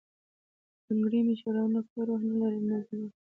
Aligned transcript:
بنګړي 0.85 1.19
مي 1.25 1.35
شورنه 1.41 1.81
کوي، 1.87 2.01
روح 2.07 2.21
نه 2.29 2.35
لری، 2.39 2.59
نه 2.69 2.77
ځلیږي 2.87 3.09